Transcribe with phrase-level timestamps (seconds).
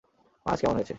[0.45, 0.89] মাছ কেমন হয়েছে?